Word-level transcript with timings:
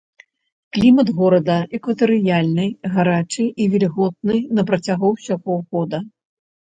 Клімат 0.75 1.09
горада 1.17 1.57
экватарыяльны, 1.77 2.65
гарачы 2.95 3.45
і 3.65 3.67
вільготны 3.73 4.39
на 4.61 4.65
працягу 4.71 5.07
ўсяго 5.13 5.59
года. 5.77 6.01